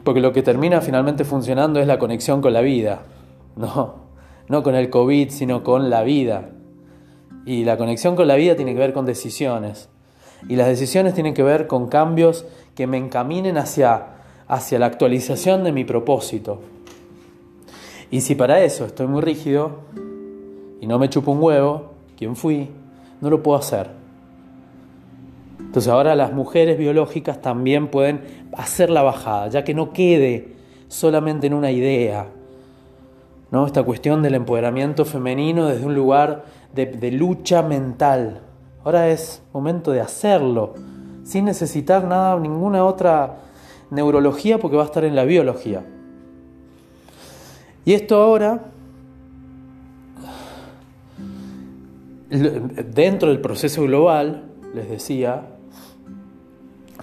Porque 0.04 0.20
lo 0.20 0.34
que 0.34 0.42
termina 0.42 0.82
finalmente 0.82 1.24
funcionando 1.24 1.80
es 1.80 1.88
la 1.88 2.00
conexión 2.00 2.42
con 2.42 2.54
la 2.54 2.62
vida. 2.62 3.04
No, 3.56 3.96
no 4.50 4.64
con 4.64 4.76
el 4.76 4.90
COVID, 4.90 5.30
sino 5.30 5.64
con 5.64 5.90
la 5.90 6.04
vida. 6.04 6.50
Y 7.46 7.64
la 7.64 7.78
conexión 7.78 8.16
con 8.16 8.28
la 8.28 8.36
vida 8.36 8.56
tiene 8.56 8.74
que 8.74 8.80
ver 8.80 8.94
con 8.94 9.06
decisiones. 9.06 9.90
Y 10.50 10.58
las 10.58 10.68
decisiones 10.68 11.14
tienen 11.14 11.34
que 11.34 11.44
ver 11.44 11.68
con 11.68 11.88
cambios 11.88 12.46
que 12.76 12.88
me 12.88 12.98
encaminen 12.98 13.58
hacia, 13.58 14.08
hacia 14.48 14.80
la 14.80 14.88
actualización 14.88 15.64
de 15.64 15.72
mi 15.72 15.86
propósito. 15.86 16.62
Y 18.14 18.22
si 18.22 18.36
para 18.36 18.62
eso 18.62 18.86
estoy 18.86 19.08
muy 19.08 19.22
rígido 19.24 19.72
y 20.80 20.86
no 20.86 21.00
me 21.00 21.10
chupo 21.10 21.32
un 21.32 21.42
huevo, 21.42 21.94
¿quién 22.16 22.36
fui? 22.36 22.70
No 23.22 23.32
lo 23.32 23.42
puedo 23.42 23.58
hacer. 23.58 23.90
Entonces 25.60 25.92
ahora 25.92 26.16
las 26.16 26.32
mujeres 26.32 26.78
biológicas 26.78 27.42
también 27.42 27.88
pueden 27.88 28.22
hacer 28.56 28.92
la 28.92 29.02
bajada, 29.02 29.48
ya 29.48 29.64
que 29.64 29.74
no 29.74 29.94
quede 29.94 30.54
solamente 30.90 31.48
en 31.48 31.56
una 31.56 31.72
idea. 31.72 32.28
¿no? 33.50 33.66
Esta 33.66 33.82
cuestión 33.82 34.22
del 34.22 34.36
empoderamiento 34.36 35.06
femenino 35.06 35.66
desde 35.66 35.84
un 35.84 35.96
lugar 35.96 36.44
de, 36.72 37.12
lucha 37.12 37.64
mental. 37.64 38.42
ahora 38.84 39.10
es 39.10 39.42
momento 39.54 39.92
de 39.92 40.02
hacerlo, 40.02 40.76
sin 41.24 41.46
necesitar 41.46 42.04
nada, 42.04 42.40
ninguna 42.40 42.86
otra 42.86 43.38
neurología 43.90 44.60
porque 44.60 44.78
va 44.78 44.84
a 44.84 44.86
estar 44.86 45.04
en 45.04 45.16
la 45.16 45.24
biología. 45.24 45.84
Y 47.86 47.94
esto 47.94 48.16
ahora, 48.16 48.62
dentro 52.30 53.30
del 53.30 53.42
proceso 53.42 53.84
global, 53.84 54.46
les 54.74 54.90
decía, 54.90 55.42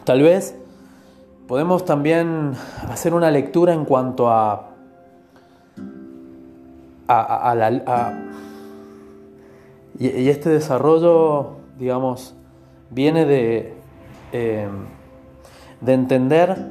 tal 0.05 0.23
vez 0.23 0.57
podemos 1.47 1.85
también 1.85 2.53
hacer 2.89 3.13
una 3.13 3.31
lectura 3.31 3.75
en 3.75 3.85
cuanto 3.85 4.31
a, 4.31 4.71
a, 7.07 7.55
la, 7.55 8.31
y, 9.99 10.29
este 10.29 10.49
desarrollo, 10.49 11.57
digamos, 11.79 12.35
viene 12.89 13.27
de, 13.27 13.75
eh, 14.33 14.69
de 15.83 15.93
entender 15.93 16.71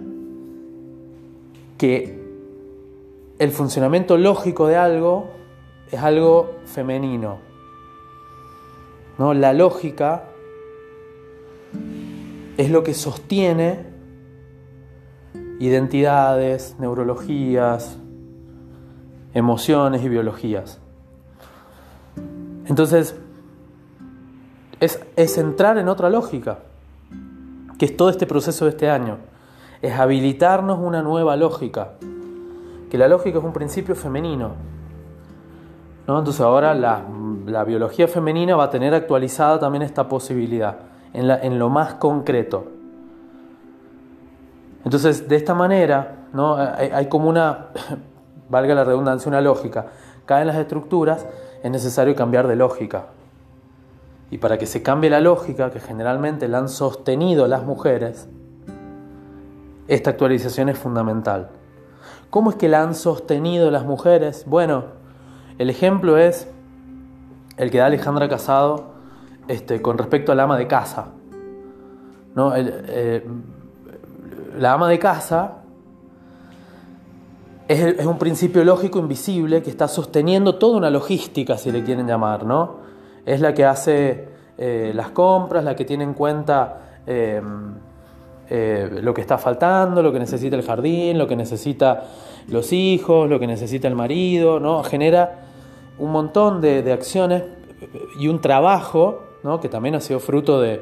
que 1.77 2.18
el 3.39 3.51
funcionamiento 3.51 4.17
lógico 4.17 4.67
de 4.67 4.75
algo 4.75 5.31
es 5.89 5.99
algo 5.99 6.57
femenino. 6.65 7.39
¿no? 9.17 9.33
La 9.33 9.53
lógica 9.53 10.25
es 12.57 12.69
lo 12.69 12.83
que 12.83 12.93
sostiene 12.93 13.87
identidades, 15.59 16.75
neurologías, 16.79 17.97
emociones 19.33 20.03
y 20.03 20.09
biologías. 20.09 20.79
Entonces, 22.65 23.15
es, 24.81 24.99
es, 25.15 25.37
entrar 25.37 25.77
en 25.77 25.87
otra 25.87 26.09
lógica, 26.09 26.59
que 27.77 27.85
es 27.85 27.95
todo 27.95 28.09
este 28.09 28.25
proceso 28.25 28.65
de 28.65 28.71
este 28.71 28.89
año. 28.89 29.17
Es 29.81 29.93
habilitarnos 29.97 30.79
una 30.79 31.01
nueva 31.01 31.35
lógica 31.35 31.93
que 32.89 32.97
la 32.97 33.07
lógica 33.07 33.37
es 33.39 33.43
un 33.43 33.53
principio 33.53 33.95
femenino. 33.95 34.51
¿no? 36.07 36.19
Entonces 36.19 36.41
ahora 36.41 36.73
la, 36.73 37.03
biología 37.63 38.07
femenina 38.07 38.55
va 38.55 38.65
a 38.65 38.69
tener 38.69 38.93
actualizada 38.93 39.59
también 39.59 39.83
esta 39.83 40.07
posibilidad 40.07 40.77
en, 41.13 41.59
lo 41.59 41.69
más 41.69 41.95
concreto. 41.95 42.67
Entonces, 44.83 45.27
de 45.27 45.35
esta 45.35 45.53
manera, 45.53 46.27
¿no? 46.33 46.55
hay, 46.55 46.89
hay 46.93 47.09
como 47.09 47.29
una, 47.29 47.67
valga 48.49 48.73
la 48.73 48.83
redundancia, 48.83 49.29
una 49.29 49.41
lógica. 49.41 49.87
Caen 50.25 50.47
las 50.47 50.57
estructuras, 50.57 51.25
es 51.61 51.71
necesario 51.71 52.15
cambiar 52.15 52.47
de 52.47 52.55
lógica. 52.55 53.07
Y 54.31 54.37
para 54.37 54.57
que 54.57 54.65
se 54.65 54.83
cambie 54.83 55.09
la 55.09 55.19
lógica, 55.19 55.71
que 55.71 55.79
generalmente 55.79 56.47
la 56.47 56.59
han 56.59 56.69
sostenido 56.69 57.47
las 57.47 57.63
mujeres, 57.63 58.27
esta 59.87 60.11
actualización 60.11 60.69
es 60.69 60.77
fundamental. 60.77 61.49
¿Cómo 62.29 62.51
es 62.51 62.57
que 62.57 62.69
la 62.69 62.83
han 62.83 62.93
sostenido 62.93 63.71
las 63.71 63.85
mujeres? 63.85 64.43
Bueno, 64.45 64.83
el 65.57 65.69
ejemplo 65.69 66.17
es 66.17 66.47
el 67.57 67.71
que 67.71 67.79
da 67.79 67.87
Alejandra 67.87 68.29
Casado 68.29 68.91
este, 69.47 69.81
con 69.81 69.97
respecto 69.97 70.31
al 70.31 70.39
ama 70.39 70.55
de 70.57 70.67
casa. 70.67 71.07
¿no? 72.35 72.53
Eh, 72.55 73.27
la 74.57 74.73
ama 74.73 74.87
de 74.89 74.99
casa 74.99 75.63
es, 77.67 78.05
un 78.05 78.19
principio 78.19 78.63
lógico 78.63 78.99
invisible 78.99 79.63
que 79.63 79.71
está 79.71 79.87
sosteniendo 79.87 80.55
toda 80.55 80.77
una 80.77 80.91
logística, 80.91 81.57
si 81.57 81.71
le 81.71 81.83
quieren 81.83 82.05
llamar. 82.05 82.45
¿no? 82.45 82.77
Es 83.25 83.41
la 83.41 83.55
que 83.55 83.65
hace 83.65 84.29
eh, 84.59 84.91
las 84.93 85.09
compras, 85.09 85.63
la 85.63 85.75
que 85.75 85.83
tiene 85.83 86.03
en 86.03 86.13
cuenta... 86.13 86.77
Eh, 87.07 87.41
eh, 88.51 88.89
lo 89.03 89.13
que 89.13 89.21
está 89.21 89.37
faltando, 89.37 90.01
lo 90.01 90.11
que 90.11 90.17
necesita 90.17 90.55
el 90.55 90.63
jardín, 90.63 91.19
lo 91.19 91.27
que 91.27 91.35
necesita 91.35 92.05
los 92.47 92.73
hijos, 92.73 93.29
lo 93.29 93.39
que 93.39 93.45
necesita 93.45 93.87
el 93.87 93.95
marido, 93.95 94.59
¿no? 94.59 94.83
Genera 94.83 95.41
un 95.99 96.11
montón 96.11 96.59
de, 96.59 96.91
acciones 96.91 97.43
y 98.19 98.27
un 98.27 98.41
trabajo, 98.41 99.21
¿no? 99.43 99.59
Que 99.59 99.69
también 99.69 99.93
ha 99.93 99.99
sido 99.99 100.19
fruto 100.19 100.59
de, 100.59 100.81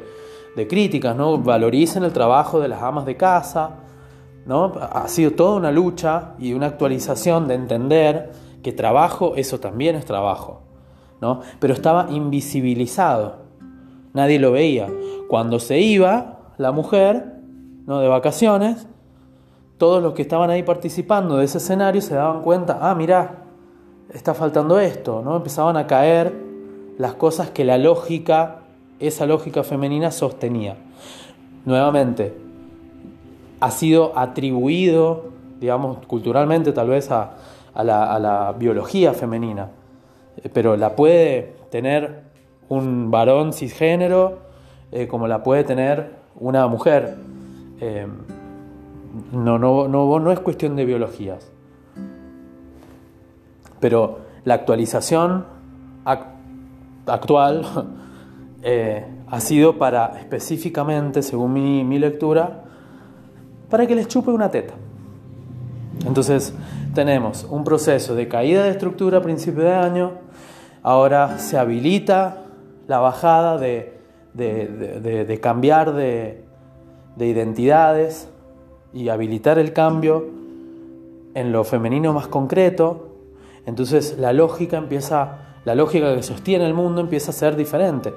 críticas, 0.69 1.15
¿no? 1.15 1.37
Valoricen 1.37 2.03
el 2.03 2.13
trabajo 2.13 2.59
de 2.59 2.69
las 2.69 2.81
amas 2.81 3.05
de 3.05 3.17
casa, 3.17 3.75
¿no? 4.45 4.73
Ha 4.79 5.07
sido 5.09 5.31
toda 5.31 5.57
una 5.57 5.71
lucha 5.71 6.35
y 6.39 6.53
una 6.53 6.67
actualización 6.67 7.47
de 7.47 7.55
entender 7.55 8.31
que 8.63 8.71
trabajo, 8.71 9.33
eso 9.35 9.59
también 9.59 9.95
es 9.95 10.05
trabajo, 10.05 10.61
¿no? 11.21 11.41
Pero 11.59 11.73
estaba 11.73 12.07
invisibilizado, 12.09 13.39
nadie 14.13 14.39
lo 14.39 14.53
veía. 14.53 14.87
Cuando 15.27 15.59
se 15.59 15.79
iba 15.79 16.53
la 16.57 16.71
mujer, 16.71 17.36
¿no? 17.87 17.99
de 17.99 18.07
vacaciones, 18.07 18.85
todos 19.79 20.03
los 20.03 20.13
que 20.13 20.21
estaban 20.21 20.51
ahí 20.51 20.61
participando 20.61 21.37
de 21.37 21.45
ese 21.45 21.57
escenario 21.57 22.01
se 22.01 22.13
daban 22.13 22.41
cuenta, 22.43 22.77
ah, 22.81 22.93
mira, 22.93 23.45
está 24.13 24.33
faltando 24.33 24.79
esto, 24.79 25.21
¿no? 25.23 25.37
Empezaban 25.37 25.77
a 25.77 25.87
caer 25.87 26.33
las 26.97 27.13
cosas 27.13 27.49
que 27.49 27.63
la 27.63 27.77
lógica, 27.77 28.59
esa 28.99 29.25
lógica 29.25 29.63
femenina 29.63 30.11
sostenía. 30.11 30.77
Nuevamente, 31.65 32.33
ha 33.59 33.71
sido 33.71 34.17
atribuido, 34.17 35.25
digamos, 35.59 36.05
culturalmente 36.07 36.71
tal 36.71 36.89
vez 36.89 37.11
a, 37.11 37.37
la, 37.75 38.55
biología 38.57 39.13
femenina, 39.13 39.69
pero 40.53 40.75
la 40.75 40.95
puede 40.95 41.55
tener 41.69 42.23
un 42.69 43.11
varón 43.11 43.53
cisgénero 43.53 44.39
eh, 44.91 45.07
como 45.07 45.27
la 45.27 45.43
puede 45.43 45.63
tener 45.63 46.15
una 46.39 46.67
mujer. 46.67 47.15
Em, 47.79 48.11
no, 49.31 49.57
no, 49.57 49.87
no, 49.87 50.19
no 50.19 50.31
es 50.31 50.39
cuestión 50.39 50.75
de 50.75 50.85
biologías. 50.85 51.51
Pero 53.79 54.19
la 54.45 54.55
actualización 54.55 55.45
actual 57.05 57.65
eh, 58.63 59.05
ha 59.27 59.39
sido 59.39 59.77
para 59.77 60.19
específicamente, 60.19 61.21
según 61.21 61.53
mi, 61.53 61.83
mi 61.83 61.99
lectura, 61.99 62.63
para 63.69 63.85
que 63.85 63.95
les 63.95 64.07
chupe 64.07 64.31
una 64.31 64.49
teta. 64.49 64.73
Entonces 66.05 66.53
tenemos 66.93 67.43
un 67.49 67.63
proceso 67.63 68.15
de 68.15 68.27
caída 68.27 68.63
de 68.63 68.71
estructura 68.71 69.19
a 69.19 69.21
principio 69.21 69.63
de 69.63 69.73
año, 69.73 70.13
ahora 70.83 71.37
se 71.37 71.57
habilita 71.57 72.45
la 72.87 72.99
bajada 72.99 73.57
de, 73.57 73.99
de 74.33 75.39
cambiar 75.41 75.93
de, 75.93 76.46
de 77.17 77.27
identidades 77.27 78.29
y 78.93 79.09
habilitar 79.09 79.59
el 79.59 79.73
cambio 79.73 80.25
en 81.33 81.51
lo 81.51 81.63
femenino 81.63 82.13
más 82.13 82.27
concreto, 82.27 83.09
entonces 83.65 84.17
la 84.17 84.33
lógica 84.33 84.77
empieza, 84.77 85.55
la 85.65 85.75
lógica 85.75 86.15
que 86.15 86.23
sostiene 86.23 86.65
el 86.65 86.73
mundo 86.73 87.01
empieza 87.01 87.31
a 87.31 87.33
ser 87.33 87.55
diferente, 87.55 88.13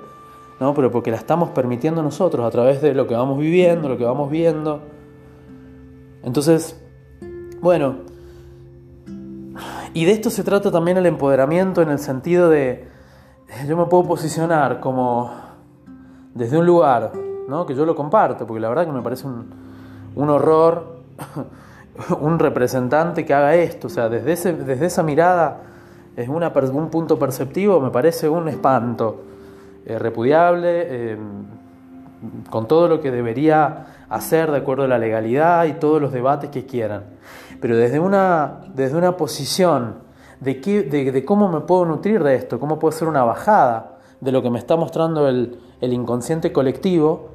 ¿no? 0.60 0.74
Pero 0.74 0.90
porque 0.90 1.10
la 1.10 1.16
estamos 1.16 1.50
permitiendo 1.50 2.02
nosotros 2.02 2.46
a 2.46 2.50
través 2.50 2.80
de 2.82 2.94
lo 2.94 3.06
que 3.06 3.14
vamos 3.14 3.38
viviendo, 3.38 3.88
lo 3.88 3.98
que 3.98 4.04
vamos 4.04 4.30
viendo. 4.30 4.80
Entonces, 6.22 6.80
bueno, 7.60 7.96
y 9.92 10.04
de 10.04 10.12
esto 10.12 10.30
se 10.30 10.44
trata 10.44 10.70
también 10.70 10.98
el 10.98 11.06
empoderamiento 11.06 11.82
en 11.82 11.90
el 11.90 11.98
sentido 11.98 12.48
de 12.48 12.88
yo 13.66 13.76
me 13.76 13.86
puedo 13.86 14.04
posicionar 14.04 14.78
como 14.78 15.32
desde 16.34 16.56
un 16.56 16.66
lugar 16.66 17.29
que 17.66 17.74
yo 17.74 17.84
lo 17.84 17.94
comparto, 17.94 18.46
porque 18.46 18.60
la 18.60 18.68
verdad 18.68 18.86
que 18.86 18.92
me 18.92 19.02
parece 19.02 19.26
un, 19.26 20.30
horror 20.30 21.00
un 22.20 22.38
representante 22.38 23.24
que 23.24 23.34
haga 23.34 23.54
esto, 23.54 23.88
o 23.88 23.90
sea, 23.90 24.08
desde, 24.08 24.52
desde 24.52 24.86
esa 24.86 25.02
mirada 25.02 25.62
es 26.16 26.28
una, 26.28 26.52
un 26.72 26.90
punto 26.90 27.18
perceptivo, 27.18 27.80
me 27.80 27.90
parece 27.90 28.28
un 28.28 28.48
espanto 28.48 29.22
eh, 29.86 29.98
repudiable, 29.98 30.86
eh, 30.88 31.18
con 32.50 32.68
todo 32.68 32.88
lo 32.88 33.00
que 33.00 33.10
debería 33.10 33.86
hacer 34.08 34.50
de 34.50 34.58
acuerdo 34.58 34.84
a 34.84 34.88
la 34.88 34.98
legalidad 34.98 35.64
y 35.64 35.72
todos 35.74 36.02
los 36.02 36.12
debates 36.12 36.50
que 36.50 36.66
quieran. 36.66 37.04
Pero 37.60 37.76
desde 37.76 37.98
una, 37.98 38.60
desde 38.74 38.96
una 38.96 39.16
posición 39.16 39.94
de, 40.40 40.60
qué, 40.60 40.82
de, 40.82 41.24
cómo 41.24 41.48
me 41.48 41.60
puedo 41.60 41.86
nutrir 41.86 42.22
de 42.22 42.34
esto, 42.34 42.60
cómo 42.60 42.78
puedo 42.78 42.94
hacer 42.94 43.08
una 43.08 43.24
bajada 43.24 43.98
de 44.20 44.32
lo 44.32 44.42
que 44.42 44.50
me 44.50 44.58
está 44.58 44.76
mostrando 44.76 45.28
el, 45.28 45.58
el 45.80 45.92
inconsciente 45.92 46.52
colectivo, 46.52 47.30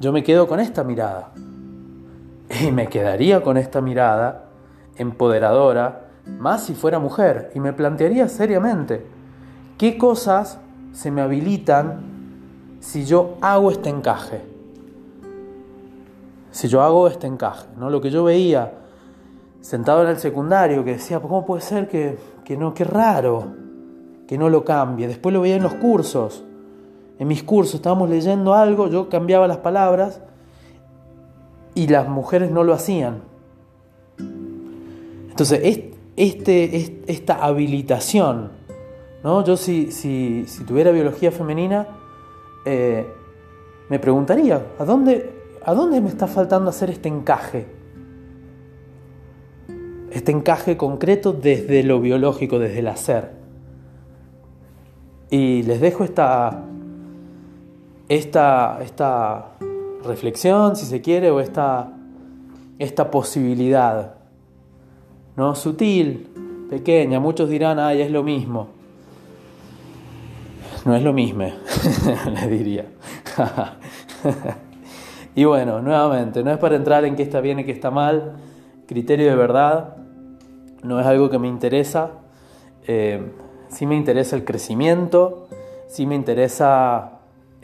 yo 0.00 0.12
me 0.12 0.22
quedo 0.22 0.46
con 0.46 0.60
esta 0.60 0.84
mirada. 0.84 1.32
Y 2.60 2.70
me 2.70 2.88
quedaría 2.88 3.42
con 3.42 3.56
esta 3.56 3.80
mirada 3.80 4.44
empoderadora, 4.96 6.08
más 6.38 6.64
si 6.64 6.74
fuera 6.74 6.98
mujer, 6.98 7.50
y 7.54 7.60
me 7.60 7.72
plantearía 7.72 8.28
seriamente, 8.28 9.04
¿qué 9.78 9.98
cosas 9.98 10.58
se 10.92 11.10
me 11.10 11.20
habilitan 11.20 12.78
si 12.80 13.04
yo 13.04 13.36
hago 13.40 13.70
este 13.70 13.88
encaje? 13.88 14.42
Si 16.52 16.68
yo 16.68 16.82
hago 16.82 17.08
este 17.08 17.26
encaje, 17.26 17.66
¿no? 17.76 17.90
Lo 17.90 18.00
que 18.00 18.10
yo 18.10 18.24
veía 18.24 18.72
sentado 19.60 20.04
en 20.04 20.10
el 20.10 20.18
secundario, 20.18 20.84
que 20.84 20.92
decía, 20.92 21.18
¿cómo 21.20 21.44
puede 21.44 21.62
ser 21.62 21.88
que, 21.88 22.16
que 22.44 22.56
no, 22.56 22.74
qué 22.74 22.84
raro, 22.84 23.52
que 24.28 24.38
no 24.38 24.48
lo 24.48 24.64
cambie? 24.64 25.08
Después 25.08 25.32
lo 25.32 25.40
veía 25.40 25.56
en 25.56 25.64
los 25.64 25.74
cursos 25.74 26.44
En 27.18 27.28
mis 27.28 27.42
cursos 27.42 27.76
estábamos 27.76 28.08
leyendo 28.10 28.54
algo, 28.54 28.88
yo 28.88 29.08
cambiaba 29.08 29.46
las 29.46 29.58
palabras 29.58 30.20
y 31.74 31.88
las 31.88 32.08
mujeres 32.08 32.50
no 32.50 32.64
lo 32.64 32.74
hacían. 32.74 33.22
Entonces, 35.30 35.90
este, 36.16 37.02
esta 37.06 37.44
habilitación, 37.44 38.50
¿no? 39.22 39.44
yo 39.44 39.56
si, 39.56 40.46
tuviera 40.66 40.90
biología 40.92 41.30
femenina, 41.32 41.86
eh, 42.64 43.06
me 43.88 43.98
preguntaría, 43.98 44.64
¿a 44.78 44.84
dónde, 44.84 45.32
¿a 45.64 45.74
dónde 45.74 46.00
me 46.00 46.08
está 46.08 46.26
faltando 46.26 46.70
hacer 46.70 46.90
este 46.90 47.08
encaje? 47.08 47.66
Este 50.10 50.30
encaje 50.30 50.76
concreto 50.76 51.32
desde 51.32 51.82
lo 51.82 52.00
biológico, 52.00 52.60
desde 52.60 52.78
el 52.78 52.86
hacer. 52.88 53.32
Y 55.30 55.64
les 55.64 55.80
dejo 55.80 56.04
esta, 56.04 56.62
esta, 58.08 58.78
esta 58.82 59.52
reflexión, 60.04 60.76
si 60.76 60.86
se 60.86 61.00
quiere, 61.00 61.30
o 61.30 61.40
esta, 61.40 61.92
esta 62.78 63.10
posibilidad, 63.10 64.14
¿no? 65.36 65.54
Sutil, 65.54 66.28
pequeña, 66.70 67.20
muchos 67.20 67.48
dirán, 67.48 67.78
ay, 67.78 68.02
es 68.02 68.10
lo 68.10 68.22
mismo. 68.22 68.68
No 70.84 70.94
es 70.94 71.02
lo 71.02 71.12
mismo, 71.12 71.44
les 72.32 72.50
diría. 72.50 72.86
y 75.34 75.44
bueno, 75.44 75.80
nuevamente, 75.80 76.44
no 76.44 76.50
es 76.50 76.58
para 76.58 76.76
entrar 76.76 77.04
en 77.04 77.16
qué 77.16 77.22
está 77.22 77.40
bien 77.40 77.60
y 77.60 77.64
qué 77.64 77.72
está 77.72 77.90
mal, 77.90 78.36
criterio 78.86 79.30
de 79.30 79.36
verdad, 79.36 79.96
no 80.82 81.00
es 81.00 81.06
algo 81.06 81.30
que 81.30 81.38
me 81.38 81.48
interesa. 81.48 82.10
Eh, 82.86 83.32
sí 83.68 83.86
me 83.86 83.96
interesa 83.96 84.36
el 84.36 84.44
crecimiento, 84.44 85.48
sí 85.88 86.06
me 86.06 86.14
interesa 86.14 87.13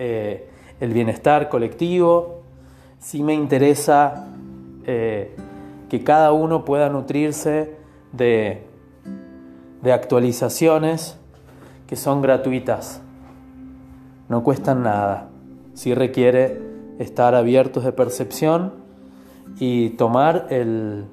eh, 0.00 0.48
el 0.80 0.94
bienestar 0.94 1.50
colectivo, 1.50 2.40
sí 2.98 3.22
me 3.22 3.34
interesa 3.34 4.28
eh, 4.86 5.36
que 5.90 6.02
cada 6.02 6.32
uno 6.32 6.64
pueda 6.64 6.88
nutrirse 6.88 7.76
de, 8.10 8.64
de 9.82 9.92
actualizaciones 9.92 11.18
que 11.86 11.96
son 11.96 12.22
gratuitas, 12.22 13.02
no 14.30 14.42
cuestan 14.42 14.82
nada, 14.82 15.28
sí 15.74 15.92
requiere 15.92 16.62
estar 16.98 17.34
abiertos 17.34 17.84
de 17.84 17.92
percepción 17.92 18.72
y 19.58 19.90
tomar 19.90 20.46
el 20.48 21.04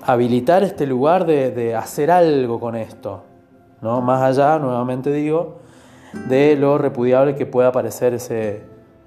habilitar 0.00 0.62
este 0.62 0.86
lugar 0.86 1.26
de, 1.26 1.50
de 1.50 1.74
hacer 1.74 2.10
algo 2.10 2.58
con 2.58 2.74
esto, 2.74 3.24
¿no? 3.82 4.00
Más 4.00 4.22
allá, 4.22 4.58
nuevamente 4.58 5.12
digo, 5.12 5.65
de 6.12 6.56
lo 6.56 6.78
repudiable 6.78 7.34
que 7.34 7.46
pueda 7.46 7.72
parecer 7.72 8.14
ese, 8.14 8.62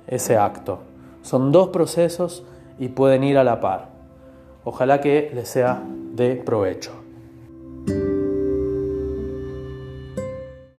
ese 0.08 0.38
acto. 0.38 0.80
Son 1.22 1.52
dos 1.52 1.70
procesos 1.70 2.44
y 2.78 2.90
pueden 2.90 3.24
ir 3.24 3.38
a 3.38 3.44
la 3.44 3.60
par. 3.60 3.90
Ojalá 4.64 5.02
que 5.02 5.32
les 5.34 5.50
sea 5.50 5.82
de 6.14 6.36
provecho. 6.36 6.99